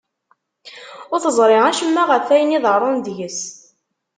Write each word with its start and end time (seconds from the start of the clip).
Ur 1.13 1.19
teẓri 1.23 1.57
acemma 1.69 2.03
ɣef 2.05 2.27
wayen 2.29 2.55
iḍerrun 2.57 2.97
deg-s. 3.05 3.39